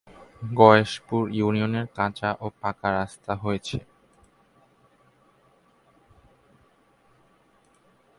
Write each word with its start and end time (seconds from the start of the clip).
গয়েশপুর 0.55 1.23
ইউনিয়নে 1.31 1.81
কাঁচা 1.97 2.29
ও 2.41 2.47
পাঁকা 2.61 2.89
রাস্তা 2.91 3.31
রয়েছে। 3.35 3.77